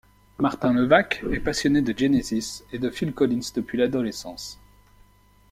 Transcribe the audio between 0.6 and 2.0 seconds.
Levac est passionné de